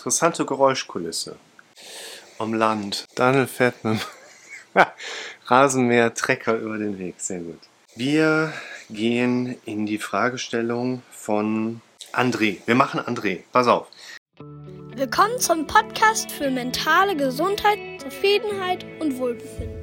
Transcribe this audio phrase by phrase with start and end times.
[0.00, 1.36] Interessante Geräuschkulisse.
[2.38, 3.04] Am Land.
[3.16, 4.82] Daniel fährt mit dem
[5.44, 7.16] Rasenmäher Trecker über den Weg.
[7.18, 7.58] Sehr gut.
[7.96, 8.50] Wir
[8.88, 11.82] gehen in die Fragestellung von
[12.14, 12.60] André.
[12.64, 13.42] Wir machen André.
[13.52, 13.88] Pass auf.
[14.38, 19.80] Willkommen zum Podcast für mentale Gesundheit, Zufriedenheit und Wohlbefinden.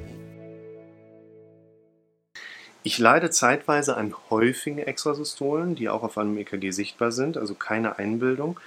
[2.82, 7.98] Ich leide zeitweise an häufigen Extrasystolen, die auch auf einem EKG sichtbar sind, also keine
[7.98, 8.58] Einbildung.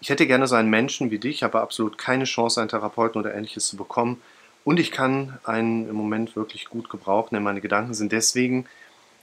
[0.00, 3.34] Ich hätte gerne so einen Menschen wie dich, aber absolut keine Chance, einen Therapeuten oder
[3.34, 4.20] ähnliches zu bekommen.
[4.64, 8.66] Und ich kann einen im Moment wirklich gut gebrauchen, denn meine Gedanken sind deswegen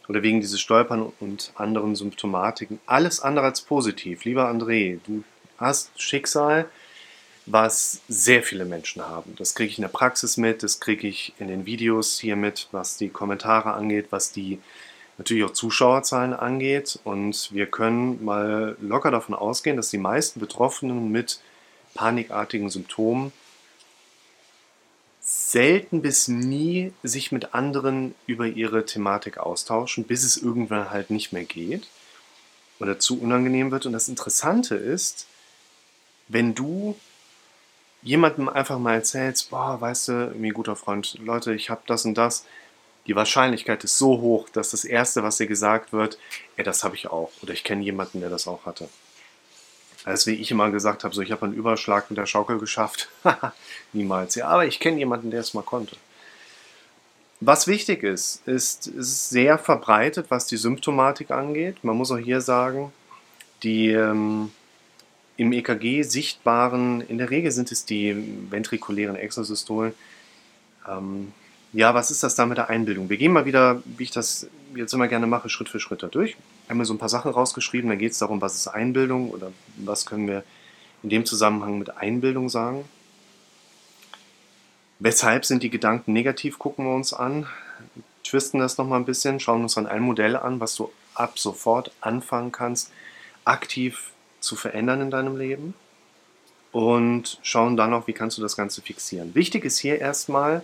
[0.08, 4.26] oder wegen dieses Stolpern und anderen Symptomatiken alles andere als positiv.
[4.26, 5.24] Lieber André, du
[5.58, 6.66] hast Schicksal,
[7.46, 9.36] was sehr viele Menschen haben.
[9.38, 12.70] Das kriege ich in der Praxis mit, das kriege ich in den Videos hier mit,
[12.72, 14.60] was die Kommentare angeht, was die
[15.18, 17.00] natürlich auch Zuschauerzahlen angeht.
[17.04, 21.40] Und wir können mal locker davon ausgehen, dass die meisten Betroffenen mit
[21.94, 23.32] panikartigen Symptomen
[25.22, 31.32] selten bis nie sich mit anderen über ihre Thematik austauschen, bis es irgendwann halt nicht
[31.32, 31.88] mehr geht
[32.80, 33.86] oder zu unangenehm wird.
[33.86, 35.28] Und das Interessante ist,
[36.28, 36.98] wenn du
[38.02, 42.16] jemandem einfach mal erzählst, boah, weißt du, mir guter Freund, Leute, ich habe das und
[42.16, 42.46] das,
[43.08, 46.18] die Wahrscheinlichkeit ist so hoch, dass das Erste, was dir gesagt wird,
[46.56, 47.32] ey, das habe ich auch.
[47.42, 48.88] Oder ich kenne jemanden, der das auch hatte.
[50.06, 53.10] Als wie ich immer gesagt habe, so ich habe einen Überschlag mit der Schaukel geschafft.
[53.94, 54.36] Niemals.
[54.36, 55.96] Ja, aber ich kenne jemanden, der es mal konnte.
[57.40, 61.84] Was wichtig ist, ist, ist sehr verbreitet, was die Symptomatik angeht.
[61.84, 62.94] Man muss auch hier sagen,
[63.64, 64.52] die ähm,
[65.36, 68.16] im EKG sichtbaren, in der Regel sind es die
[68.50, 69.94] ventrikulären Extrasystolen.
[70.88, 71.34] Ähm,
[71.74, 73.10] ja, was ist das da mit der Einbildung?
[73.10, 76.08] Wir gehen mal wieder, wie ich das jetzt immer gerne mache, Schritt für Schritt da
[76.08, 76.38] durch.
[76.70, 79.52] Haben wir so ein paar Sachen rausgeschrieben, dann geht es darum, was ist Einbildung oder
[79.78, 80.44] was können wir
[81.02, 82.86] in dem Zusammenhang mit Einbildung sagen.
[85.00, 87.48] Weshalb sind die Gedanken negativ, gucken wir uns an,
[88.24, 91.92] twisten das nochmal ein bisschen, schauen uns dann ein Modell an, was du ab sofort
[92.00, 92.92] anfangen kannst,
[93.44, 95.74] aktiv zu verändern in deinem Leben
[96.72, 99.36] und schauen dann auch, wie kannst du das Ganze fixieren.
[99.36, 100.64] Wichtig ist hier erstmal,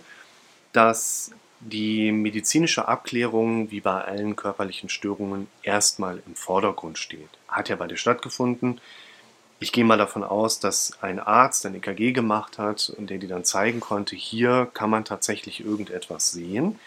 [0.72, 7.28] dass die medizinische Abklärung wie bei allen körperlichen Störungen erstmal im Vordergrund steht.
[7.48, 8.80] Hat ja bei dir stattgefunden.
[9.58, 13.28] Ich gehe mal davon aus, dass ein Arzt ein EKG gemacht hat und der dir
[13.28, 16.78] dann zeigen konnte, hier kann man tatsächlich irgendetwas sehen.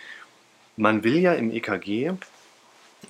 [0.76, 2.14] Man will ja im EKG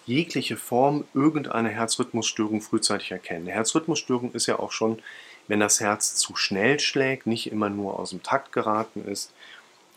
[0.05, 3.43] jegliche Form irgendeiner Herzrhythmusstörung frühzeitig erkennen.
[3.43, 5.01] Eine Herzrhythmusstörung ist ja auch schon,
[5.47, 9.31] wenn das Herz zu schnell schlägt, nicht immer nur aus dem Takt geraten ist.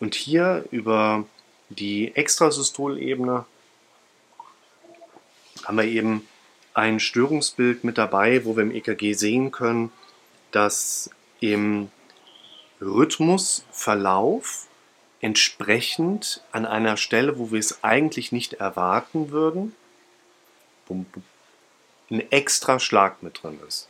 [0.00, 1.24] Und hier über
[1.68, 3.46] die Extrasystolebene
[5.64, 6.26] haben wir eben
[6.74, 9.90] ein Störungsbild mit dabei, wo wir im EKG sehen können,
[10.50, 11.90] dass im
[12.80, 14.66] Rhythmusverlauf
[15.20, 19.74] entsprechend an einer Stelle, wo wir es eigentlich nicht erwarten würden,
[22.10, 23.88] ein extra Schlag mit drin ist.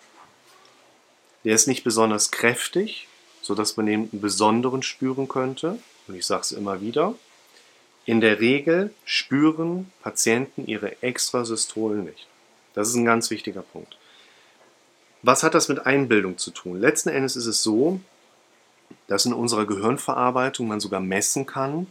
[1.44, 3.08] Der ist nicht besonders kräftig,
[3.42, 5.78] sodass man den besonderen spüren könnte.
[6.06, 7.14] Und ich sage es immer wieder,
[8.04, 12.26] in der Regel spüren Patienten ihre Extrasystolen nicht.
[12.74, 13.96] Das ist ein ganz wichtiger Punkt.
[15.22, 16.80] Was hat das mit Einbildung zu tun?
[16.80, 18.00] Letzten Endes ist es so,
[19.08, 21.88] dass in unserer Gehirnverarbeitung man sogar messen kann,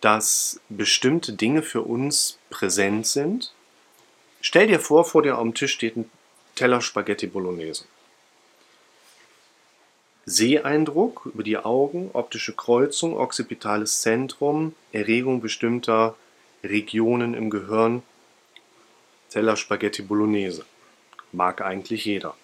[0.00, 3.52] dass bestimmte Dinge für uns präsent sind.
[4.40, 6.10] Stell dir vor, vor dir am Tisch steht ein
[6.54, 7.84] Teller Spaghetti Bolognese.
[10.24, 16.14] Seeeindruck über die Augen, optische Kreuzung, occipitales Zentrum, Erregung bestimmter
[16.62, 18.02] Regionen im Gehirn,
[19.30, 20.64] Teller Spaghetti Bolognese.
[21.32, 22.36] Mag eigentlich jeder.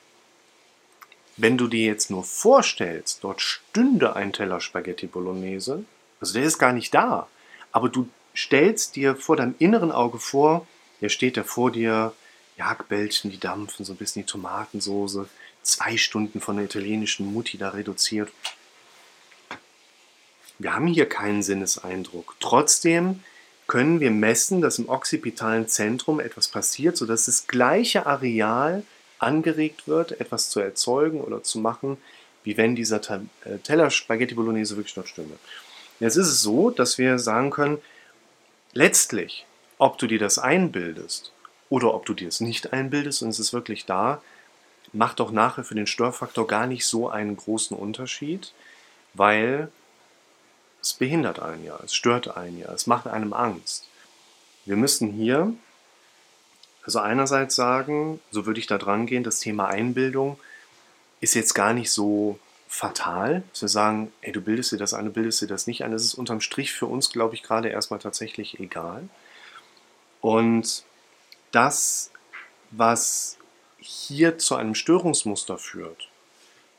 [1.37, 5.85] Wenn du dir jetzt nur vorstellst, dort stünde ein Teller Spaghetti Bolognese,
[6.21, 7.29] also der ist gar nicht da,
[7.71, 10.67] aber du stellst dir vor deinem inneren Auge vor,
[11.01, 12.13] der steht da vor dir,
[12.57, 15.29] Jagbällchen, die dampfen, so ein bisschen die Tomatensoße,
[15.69, 18.31] zwei Stunden von der italienischen Mutti da reduziert.
[20.59, 22.35] Wir haben hier keinen Sinneseindruck.
[22.41, 23.23] Trotzdem
[23.69, 28.83] können wir messen, dass im occipitalen Zentrum etwas passiert, sodass das gleiche Areal
[29.19, 31.99] angeregt wird, etwas zu erzeugen oder zu machen,
[32.45, 33.01] wie wenn dieser
[33.45, 35.39] äh, Teller Spaghetti Bolognese wirklich dort stünde.
[36.01, 37.79] Jetzt ist es so, dass wir sagen können,
[38.73, 39.45] letztlich,
[39.77, 41.33] ob du dir das einbildest
[41.69, 44.23] oder ob du dir es nicht einbildest und es ist wirklich da,
[44.93, 48.53] macht doch nachher für den Störfaktor gar nicht so einen großen Unterschied,
[49.15, 49.71] weil
[50.81, 53.89] es behindert einen ja, es stört einen ja, es macht einem Angst.
[54.65, 55.55] Wir müssen hier
[56.85, 60.39] also einerseits sagen, so würde ich da dran gehen, das Thema Einbildung
[61.21, 62.39] ist jetzt gar nicht so
[62.69, 65.85] fatal, dass wir sagen, ey, du bildest dir das ein, du bildest dir das nicht
[65.85, 65.91] ein.
[65.91, 69.09] Das ist unterm Strich für uns, glaube ich, gerade erstmal tatsächlich egal.
[70.21, 70.85] Und
[71.51, 72.11] das,
[72.71, 73.38] was
[73.81, 76.09] hier zu einem Störungsmuster führt,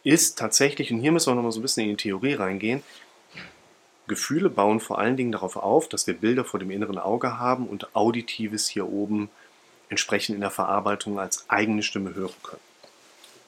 [0.04, 2.84] ist tatsächlich, und hier müssen wir nochmal so ein bisschen in die Theorie reingehen,
[4.08, 7.68] Gefühle bauen vor allen Dingen darauf auf, dass wir Bilder vor dem inneren Auge haben
[7.68, 9.30] und Auditives hier oben
[9.90, 12.62] entsprechend in der Verarbeitung als eigene Stimme hören können.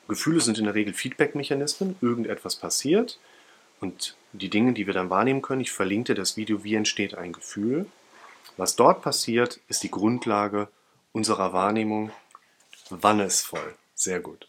[0.07, 3.19] Gefühle sind in der Regel Feedback-Mechanismen, irgendetwas passiert
[3.79, 7.33] und die Dinge, die wir dann wahrnehmen können, ich verlinke das Video, wie entsteht ein
[7.33, 7.85] Gefühl.
[8.57, 10.67] Was dort passiert, ist die Grundlage
[11.11, 12.11] unserer Wahrnehmung.
[12.91, 13.75] Wanne ist voll.
[13.95, 14.47] Sehr gut.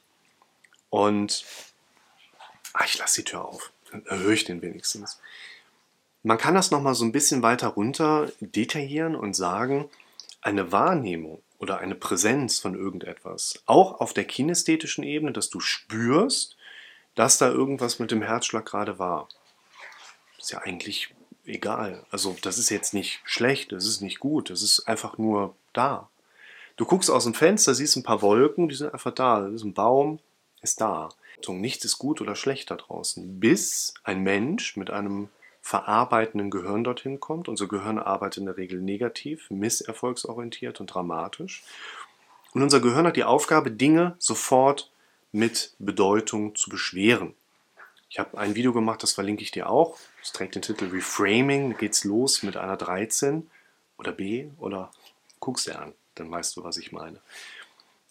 [0.91, 1.45] Und
[2.73, 3.73] ach, ich lasse die Tür auf.
[3.91, 5.21] Dann erhöhe ich den wenigstens.
[6.23, 9.91] Man kann das nochmal so ein bisschen weiter runter detaillieren und sagen,
[10.41, 16.57] eine Wahrnehmung oder eine Präsenz von irgendetwas, auch auf der kinästhetischen Ebene, dass du spürst,
[17.15, 19.29] dass da irgendwas mit dem Herzschlag gerade war.
[20.39, 22.05] Ist ja eigentlich egal.
[22.11, 26.09] Also das ist jetzt nicht schlecht, das ist nicht gut, das ist einfach nur da.
[26.83, 29.43] Du guckst aus dem Fenster, siehst ein paar Wolken, die sind einfach da.
[29.43, 30.19] Das ist ein Baum,
[30.63, 31.11] ist da.
[31.47, 35.29] Nichts ist gut oder schlecht da draußen, bis ein Mensch mit einem
[35.61, 37.47] verarbeitenden Gehirn dorthin kommt.
[37.47, 41.63] Unser Gehirn arbeitet in der Regel negativ, misserfolgsorientiert und dramatisch.
[42.53, 44.91] Und unser Gehirn hat die Aufgabe, Dinge sofort
[45.31, 47.35] mit Bedeutung zu beschweren.
[48.11, 50.01] Ich habe ein Video gemacht, das verlinke ich dir auch.
[50.21, 51.71] Es trägt den Titel Reframing.
[51.71, 53.49] Da geht's los mit einer 13
[53.99, 54.91] oder B oder
[55.39, 57.21] guck's dir an, dann weißt du, was ich meine.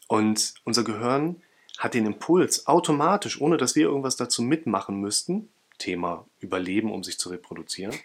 [0.07, 1.41] Und unser Gehirn
[1.77, 7.17] hat den Impuls automatisch, ohne dass wir irgendwas dazu mitmachen müssten, Thema Überleben, um sich
[7.17, 7.95] zu reproduzieren,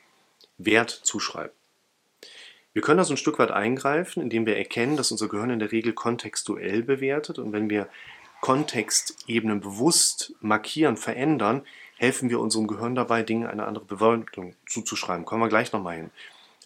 [0.56, 1.52] Wert zuschreiben.
[2.72, 5.58] Wir können da so ein Stück weit eingreifen, indem wir erkennen, dass unser Gehirn in
[5.58, 7.88] der Regel kontextuell bewertet und wenn wir
[8.40, 11.62] Kontextebenen bewusst markieren, verändern,
[11.96, 15.24] helfen wir unserem Gehirn dabei, Dinge eine andere Bedeutung zuzuschreiben.
[15.24, 16.10] Kommen wir gleich nochmal hin.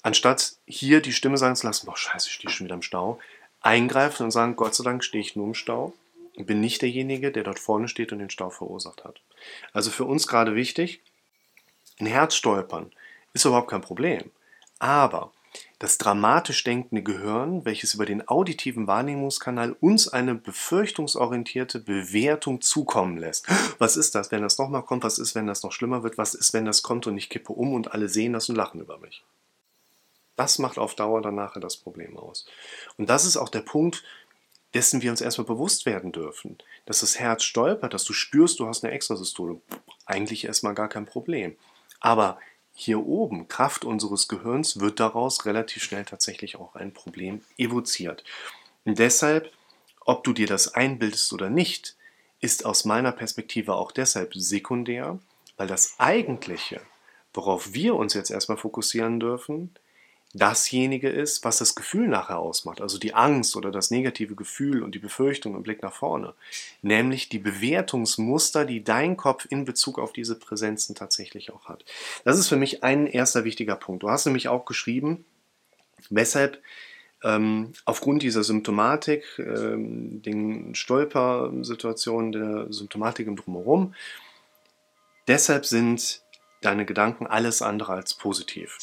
[0.02, 3.19] Anstatt hier die Stimme sagen zu lassen, boah, scheiße, ich stehe schon wieder im Stau,
[3.61, 5.93] eingreifen und sagen, Gott sei Dank stehe ich nur im Stau
[6.37, 9.20] und bin nicht derjenige, der dort vorne steht und den Stau verursacht hat.
[9.73, 11.02] Also für uns gerade wichtig,
[11.99, 12.93] ein Herzstolpern
[13.35, 14.31] ist überhaupt kein Problem.
[14.79, 15.32] Aber
[15.79, 23.47] das dramatisch denkende Gehirn, welches über den auditiven Wahrnehmungskanal uns eine befürchtungsorientierte Bewertung zukommen lässt.
[23.79, 25.05] Was ist das, wenn das nochmal kommt?
[25.05, 26.19] Was ist, wenn das noch schlimmer wird?
[26.19, 28.81] Was ist, wenn das kommt und ich kippe um und alle sehen das und lachen
[28.81, 29.23] über mich?
[30.41, 32.47] Das macht auf Dauer dann nachher das Problem aus.
[32.97, 34.03] Und das ist auch der Punkt,
[34.73, 36.57] dessen wir uns erstmal bewusst werden dürfen.
[36.87, 39.61] Dass das Herz stolpert, dass du spürst, du hast eine Extrasystole.
[40.07, 41.59] Eigentlich erstmal gar kein Problem.
[42.01, 42.39] Aber
[42.73, 48.25] hier oben, Kraft unseres Gehirns, wird daraus relativ schnell tatsächlich auch ein Problem evoziert.
[48.87, 49.53] Und deshalb,
[50.07, 51.97] ob du dir das einbildest oder nicht,
[52.41, 55.19] ist aus meiner Perspektive auch deshalb sekundär,
[55.59, 56.81] weil das Eigentliche,
[57.35, 59.75] worauf wir uns jetzt erstmal fokussieren dürfen,
[60.32, 64.94] dasjenige ist, was das Gefühl nachher ausmacht, also die Angst oder das negative Gefühl und
[64.94, 66.35] die Befürchtung im Blick nach vorne,
[66.82, 71.85] nämlich die Bewertungsmuster, die dein Kopf in Bezug auf diese Präsenzen tatsächlich auch hat.
[72.25, 74.05] Das ist für mich ein erster wichtiger Punkt.
[74.05, 75.25] Du hast nämlich auch geschrieben,
[76.11, 76.62] weshalb
[77.25, 83.94] ähm, aufgrund dieser Symptomatik, ähm, den Stolpersituationen, der Symptomatik im Drumherum,
[85.26, 86.23] deshalb sind
[86.62, 88.78] deine Gedanken alles andere als positiv.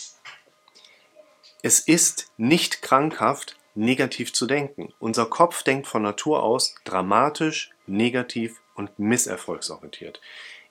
[1.68, 4.94] Es ist nicht krankhaft, negativ zu denken.
[5.00, 10.22] Unser Kopf denkt von Natur aus dramatisch, negativ und misserfolgsorientiert.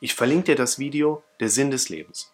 [0.00, 2.32] Ich verlinke dir das Video Der Sinn des Lebens.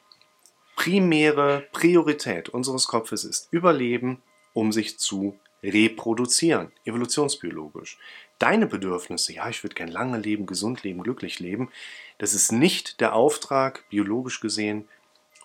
[0.76, 7.98] Primäre Priorität unseres Kopfes ist Überleben, um sich zu reproduzieren, evolutionsbiologisch.
[8.38, 11.72] Deine Bedürfnisse, ja, ich würde gern lange leben, gesund leben, glücklich leben,
[12.18, 14.88] das ist nicht der Auftrag, biologisch gesehen,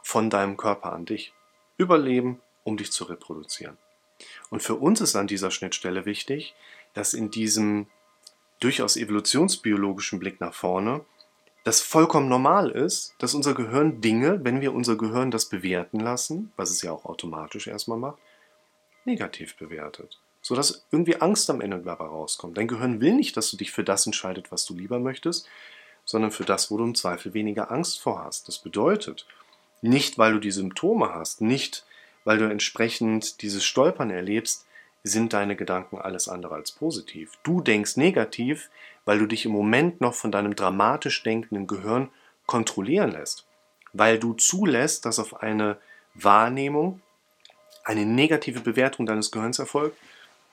[0.03, 1.33] von deinem Körper an dich.
[1.77, 3.77] Überleben, um dich zu reproduzieren.
[4.49, 6.53] Und für uns ist an dieser Schnittstelle wichtig,
[6.93, 7.87] dass in diesem
[8.59, 11.05] durchaus evolutionsbiologischen Blick nach vorne
[11.63, 16.51] das vollkommen normal ist, dass unser Gehirn Dinge, wenn wir unser Gehirn das bewerten lassen,
[16.57, 18.19] was es ja auch automatisch erstmal macht,
[19.05, 20.19] negativ bewertet.
[20.41, 22.57] Sodass irgendwie Angst am Ende dabei rauskommt.
[22.57, 25.47] Dein Gehirn will nicht, dass du dich für das entscheidest, was du lieber möchtest,
[26.05, 28.47] sondern für das, wo du im Zweifel weniger Angst vor hast.
[28.47, 29.25] Das bedeutet,
[29.81, 31.85] nicht weil du die Symptome hast, nicht
[32.27, 34.65] weil du entsprechend dieses Stolpern erlebst,
[35.01, 37.31] sind deine Gedanken alles andere als positiv.
[37.43, 38.69] Du denkst negativ,
[39.05, 42.09] weil du dich im Moment noch von deinem dramatisch denkenden Gehirn
[42.45, 43.45] kontrollieren lässt.
[43.93, 45.77] Weil du zulässt, dass auf eine
[46.15, 47.01] Wahrnehmung
[47.85, 49.97] eine negative Bewertung deines Gehirns erfolgt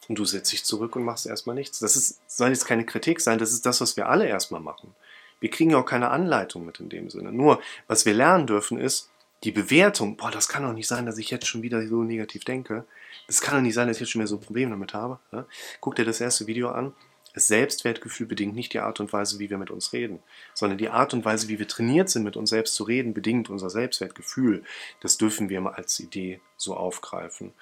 [0.09, 1.81] und du setzt dich zurück und machst erstmal nichts.
[1.81, 4.95] Das ist, soll jetzt keine Kritik sein, das ist das, was wir alle erstmal machen.
[5.41, 7.33] Wir kriegen ja auch keine Anleitung mit in dem Sinne.
[7.33, 9.11] Nur, was wir lernen dürfen, ist
[9.45, 10.17] die Bewertung.
[10.17, 12.85] Boah, das kann doch nicht sein, dass ich jetzt schon wieder so negativ denke.
[13.27, 15.19] Das kann doch nicht sein, dass ich jetzt schon wieder so ein Problem damit habe.
[15.33, 15.47] Ja?
[15.81, 16.95] Guck dir das erste Video an.
[17.35, 20.21] Das Selbstwertgefühl bedingt nicht die Art und Weise, wie wir mit uns reden,
[20.55, 23.51] sondern die Art und Weise, wie wir trainiert sind, mit uns selbst zu reden, bedingt
[23.51, 24.63] unser Selbstwertgefühl.
[25.01, 27.53] Das dürfen wir mal als Idee so aufgreifen.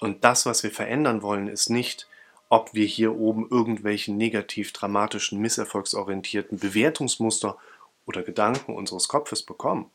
[0.00, 2.06] Und das, was wir verändern wollen, ist nicht,
[2.50, 7.56] ob wir hier oben irgendwelchen negativ dramatischen, misserfolgsorientierten Bewertungsmuster
[8.04, 9.90] oder Gedanken unseres Kopfes bekommen.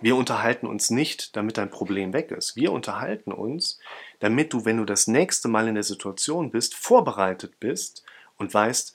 [0.00, 2.56] Wir unterhalten uns nicht, damit dein Problem weg ist.
[2.56, 3.78] Wir unterhalten uns,
[4.18, 8.02] damit du, wenn du das nächste Mal in der Situation bist, vorbereitet bist
[8.38, 8.94] und weißt,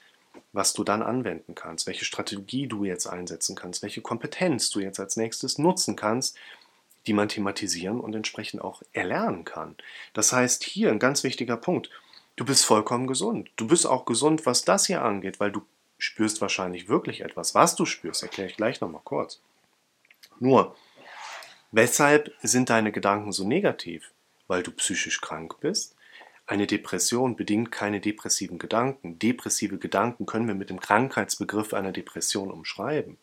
[0.51, 4.99] was du dann anwenden kannst, welche Strategie du jetzt einsetzen kannst, welche Kompetenz du jetzt
[4.99, 6.37] als nächstes nutzen kannst,
[7.07, 9.75] die man thematisieren und entsprechend auch erlernen kann.
[10.13, 11.89] Das heißt, hier ein ganz wichtiger Punkt,
[12.35, 13.51] du bist vollkommen gesund.
[13.57, 15.61] Du bist auch gesund, was das hier angeht, weil du
[15.97, 17.53] spürst wahrscheinlich wirklich etwas.
[17.53, 19.39] Was du spürst, erkläre ich gleich nochmal kurz.
[20.39, 20.75] Nur,
[21.75, 24.11] weshalb sind deine Gedanken so negativ?
[24.47, 25.95] Weil du psychisch krank bist?
[26.47, 29.17] Eine Depression bedingt keine depressiven Gedanken.
[29.17, 33.17] Depressive Gedanken können wir mit dem Krankheitsbegriff einer Depression umschreiben.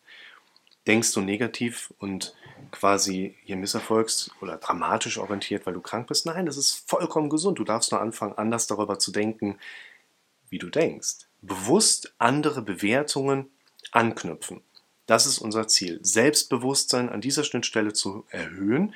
[0.85, 2.35] Denkst du negativ und
[2.71, 6.25] quasi hier misserfolgst oder dramatisch orientiert, weil du krank bist?
[6.25, 7.57] Nein, das ist vollkommen gesund.
[7.59, 9.57] Du darfst nur anfangen, anders darüber zu denken,
[10.49, 11.27] wie du denkst.
[11.41, 13.49] Bewusst andere Bewertungen
[13.91, 14.61] anknüpfen.
[15.05, 15.99] Das ist unser Ziel.
[16.01, 18.95] Selbstbewusstsein an dieser Schnittstelle zu erhöhen,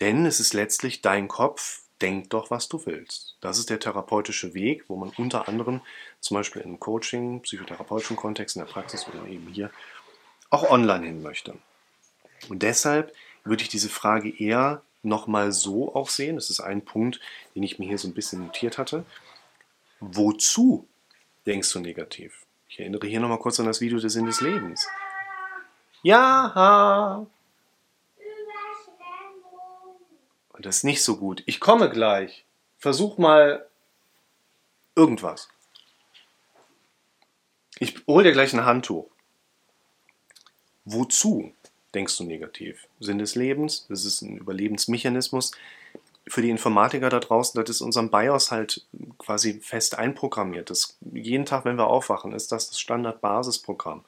[0.00, 3.36] denn es ist letztlich dein Kopf, denk doch, was du willst.
[3.40, 5.80] Das ist der therapeutische Weg, wo man unter anderem
[6.20, 9.70] zum Beispiel im Coaching, psychotherapeutischen Kontext, in der Praxis oder eben hier
[10.50, 11.54] auch online hin möchte.
[12.48, 13.12] Und deshalb
[13.44, 16.36] würde ich diese Frage eher nochmal so auch sehen.
[16.36, 17.20] Das ist ein Punkt,
[17.54, 19.04] den ich mir hier so ein bisschen notiert hatte.
[20.00, 20.86] Wozu
[21.46, 22.44] denkst du negativ?
[22.68, 24.86] Ich erinnere hier nochmal kurz an das Video Der Sinn des Lebens.
[26.08, 27.26] Ja.
[30.48, 31.42] Und das ist nicht so gut.
[31.44, 32.46] Ich komme gleich.
[32.78, 33.68] Versuch mal
[34.96, 35.48] irgendwas.
[37.78, 39.10] Ich hole dir gleich ein Handtuch.
[40.86, 41.52] Wozu
[41.92, 42.86] denkst du negativ?
[43.00, 45.52] Sinn des Lebens, das ist ein Überlebensmechanismus.
[46.26, 48.86] Für die Informatiker da draußen, das ist unserem BIOS halt
[49.18, 50.70] quasi fest einprogrammiert.
[50.70, 54.06] Das, jeden Tag, wenn wir aufwachen, ist das das Standard-Basisprogramm.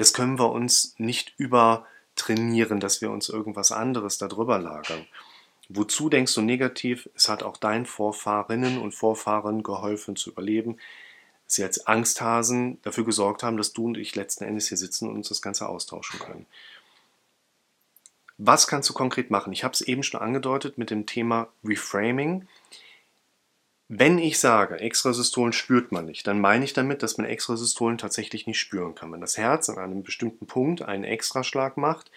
[0.00, 5.06] Das können wir uns nicht übertrainieren, dass wir uns irgendwas anderes darüber lagern.
[5.68, 7.08] Wozu denkst du negativ?
[7.14, 10.78] Es hat auch deinen Vorfahrinnen und Vorfahren geholfen zu überleben
[11.52, 15.16] sie als Angsthasen dafür gesorgt haben, dass du und ich letzten Endes hier sitzen und
[15.16, 16.46] uns das Ganze austauschen können.
[18.38, 19.52] Was kannst du konkret machen?
[19.52, 22.46] Ich habe es eben schon angedeutet mit dem Thema Reframing.
[23.92, 28.46] Wenn ich sage, Extrasystolen spürt man nicht, dann meine ich damit, dass man Extrasystolen tatsächlich
[28.46, 29.10] nicht spüren kann.
[29.10, 32.12] Wenn das Herz an einem bestimmten Punkt einen Extraschlag macht,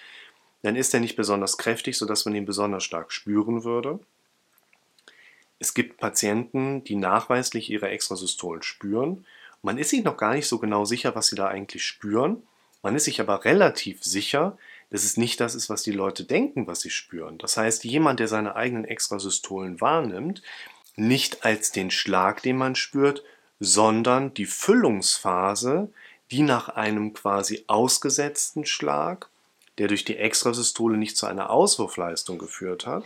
[0.62, 4.00] dann ist er nicht besonders kräftig, sodass man ihn besonders stark spüren würde.
[5.58, 9.26] Es gibt Patienten, die nachweislich ihre Extrasystolen spüren.
[9.64, 12.44] Man ist sich noch gar nicht so genau sicher, was sie da eigentlich spüren.
[12.84, 14.60] Man ist sich aber relativ sicher,
[14.92, 17.40] dass es nicht das ist, was die Leute denken, was sie spüren.
[17.40, 20.44] Das heißt, jemand, der seine eigenen Extrasystolen wahrnimmt,
[20.96, 23.24] nicht als den Schlag, den man spürt,
[23.60, 25.92] sondern die Füllungsphase,
[26.32, 29.30] die nach einem quasi ausgesetzten Schlag,
[29.78, 33.06] der durch die Extrasystole nicht zu einer Auswurfleistung geführt hat,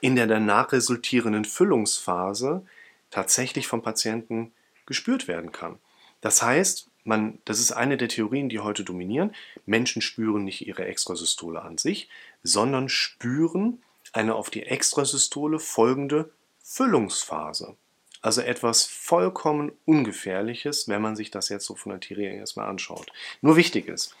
[0.00, 2.64] in der danach resultierenden Füllungsphase
[3.10, 4.52] tatsächlich vom Patienten
[4.86, 5.78] gespürt werden kann.
[6.20, 9.34] Das heißt, man, das ist eine der Theorien, die heute dominieren.
[9.66, 12.08] Menschen spüren nicht ihre Extrasystole an sich,
[12.42, 16.30] sondern spüren eine auf die Extrasystole folgende
[16.64, 17.76] Füllungsphase.
[18.22, 23.12] Also etwas vollkommen Ungefährliches, wenn man sich das jetzt so von der Theorie erstmal anschaut.
[23.42, 24.16] Nur wichtig ist,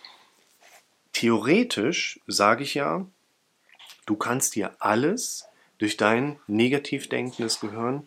[1.14, 3.06] theoretisch sage ich ja,
[4.04, 5.46] du kannst dir alles
[5.78, 8.06] durch dein negativ denkendes Gehirn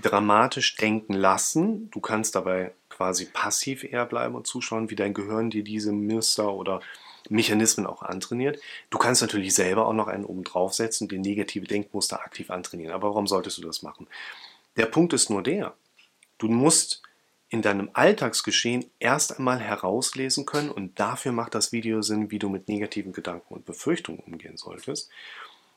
[0.00, 1.90] dramatisch denken lassen.
[1.90, 6.52] Du kannst dabei quasi passiv eher bleiben und zuschauen, wie dein Gehirn dir diese Muster
[6.52, 6.80] oder
[7.30, 8.60] Mechanismen auch antrainiert.
[8.90, 12.92] Du kannst natürlich selber auch noch einen oben draufsetzen die negative Denkmuster aktiv antrainieren.
[12.92, 14.06] Aber warum solltest du das machen?
[14.76, 15.74] Der Punkt ist nur der,
[16.38, 17.02] du musst
[17.48, 22.48] in deinem Alltagsgeschehen erst einmal herauslesen können und dafür macht das Video Sinn, wie du
[22.48, 25.08] mit negativen Gedanken und Befürchtungen umgehen solltest.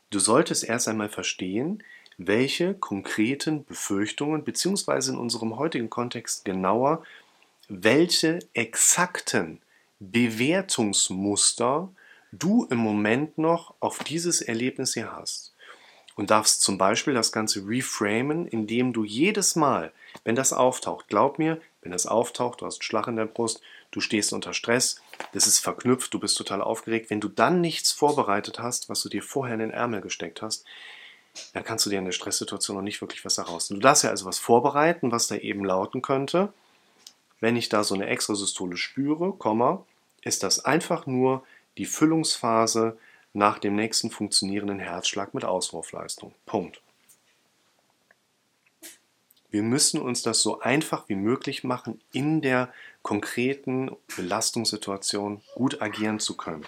[0.10, 1.84] Du solltest erst einmal verstehen,
[2.18, 7.04] welche konkreten Befürchtungen, beziehungsweise in unserem heutigen Kontext genauer,
[7.70, 9.62] welche exakten
[10.00, 11.90] Bewertungsmuster
[12.32, 15.54] du im Moment noch auf dieses Erlebnis hier hast.
[16.16, 19.92] Und darfst zum Beispiel das Ganze reframen, indem du jedes Mal,
[20.24, 23.62] wenn das auftaucht, glaub mir, wenn das auftaucht, du hast Schlag in der Brust,
[23.92, 25.00] du stehst unter Stress,
[25.32, 27.12] es ist verknüpft, du bist total aufgeregt.
[27.12, 30.66] Wenn du dann nichts vorbereitet hast, was du dir vorher in den Ärmel gesteckt hast,
[31.54, 33.68] dann kannst du dir in der Stresssituation noch nicht wirklich was heraus.
[33.68, 36.52] Du darfst ja also was vorbereiten, was da eben lauten könnte.
[37.40, 39.86] Wenn ich da so eine Extrasystole spüre, Komma,
[40.24, 41.44] ist das einfach nur
[41.78, 42.98] die Füllungsphase
[43.34, 46.34] nach dem nächsten funktionierenden Herzschlag mit Auswurfleistung.
[46.46, 46.82] Punkt.
[49.50, 56.20] Wir müssen uns das so einfach wie möglich machen, in der konkreten Belastungssituation gut agieren
[56.20, 56.66] zu können.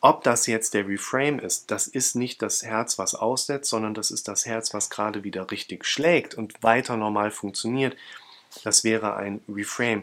[0.00, 4.10] Ob das jetzt der Reframe ist, das ist nicht das Herz, was aussetzt, sondern das
[4.10, 7.96] ist das Herz, was gerade wieder richtig schlägt und weiter normal funktioniert.
[8.64, 10.02] Das wäre ein Reframe.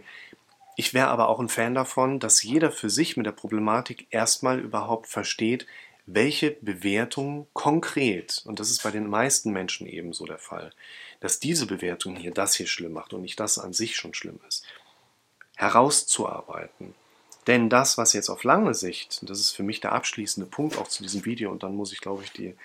[0.75, 4.60] Ich wäre aber auch ein Fan davon, dass jeder für sich mit der Problematik erstmal
[4.60, 5.66] überhaupt versteht,
[6.06, 10.72] welche Bewertung konkret, und das ist bei den meisten Menschen ebenso der Fall,
[11.20, 14.39] dass diese Bewertung hier das hier schlimm macht und nicht das an sich schon schlimm
[14.48, 14.66] ist,
[15.58, 16.96] herauszuarbeiten.
[17.48, 20.77] Denn das, was jetzt auf lange Sicht, und das ist für mich der abschließende Punkt
[20.77, 22.56] auch zu diesem Video, und dann muss ich, glaube ich, die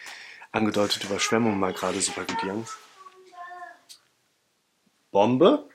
[0.53, 2.67] angedeutete Überschwemmung mal gerade supervidieren.
[5.11, 5.69] Bombe?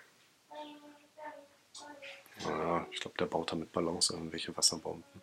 [2.45, 5.21] Ja, ich glaube, der baut da mit Ballons irgendwelche Wasserbomben.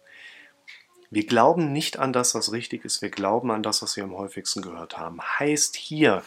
[1.10, 4.16] Wir glauben nicht an das, was richtig ist, wir glauben an das, was wir am
[4.16, 5.20] häufigsten gehört haben.
[5.22, 6.24] Heißt hier,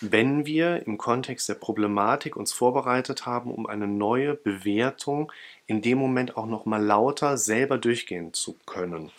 [0.00, 5.32] wenn wir im Kontext der Problematik uns vorbereitet haben, um eine neue Bewertung
[5.66, 9.10] in dem Moment auch noch mal lauter selber durchgehen zu können.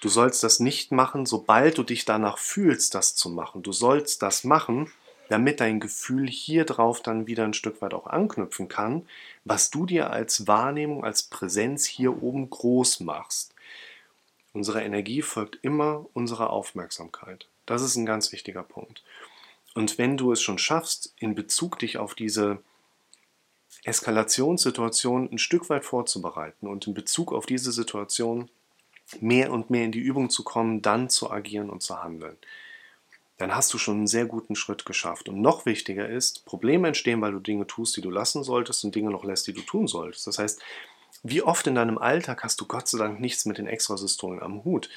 [0.00, 3.62] Du sollst das nicht machen, sobald du dich danach fühlst, das zu machen.
[3.62, 4.92] Du sollst das machen,
[5.28, 9.06] damit dein Gefühl hier drauf dann wieder ein Stück weit auch anknüpfen kann,
[9.44, 13.54] was du dir als Wahrnehmung, als Präsenz hier oben groß machst.
[14.52, 17.46] Unsere Energie folgt immer unserer Aufmerksamkeit.
[17.66, 19.02] Das ist ein ganz wichtiger Punkt.
[19.74, 22.58] Und wenn du es schon schaffst, in Bezug dich auf diese
[23.82, 28.48] Eskalationssituation ein Stück weit vorzubereiten und in Bezug auf diese Situation
[29.20, 32.36] mehr und mehr in die Übung zu kommen, dann zu agieren und zu handeln,
[33.38, 35.28] dann hast du schon einen sehr guten Schritt geschafft.
[35.28, 38.94] Und noch wichtiger ist, Probleme entstehen, weil du Dinge tust, die du lassen solltest und
[38.94, 40.26] Dinge noch lässt, die du tun solltest.
[40.26, 40.62] Das heißt,
[41.22, 44.64] wie oft in deinem Alltag hast du Gott sei Dank nichts mit den Extrasystolen am
[44.64, 44.88] Hut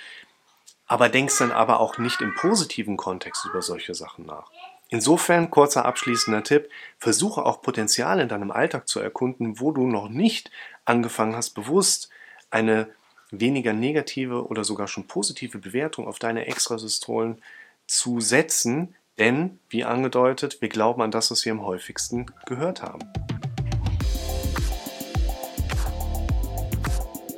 [0.88, 4.50] aber denkst dann aber auch nicht im positiven Kontext über solche Sachen nach.
[4.89, 10.08] Insofern, kurzer abschließender Tipp, versuche auch Potenzial in deinem Alltag zu erkunden, wo du noch
[10.08, 10.50] nicht
[10.86, 12.10] angefangen hast, bewusst
[12.50, 12.88] eine
[13.30, 17.41] weniger negative oder sogar schon positive Bewertung auf deine Extrasystolen
[17.88, 23.00] zu setzen, denn, wie angedeutet, wir glauben an das, was wir am häufigsten gehört haben.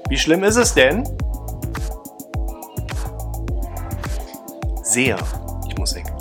[0.10, 1.04] Wie schlimm ist es denn,
[4.84, 5.18] sehr.
[5.68, 6.19] Ich muss weg.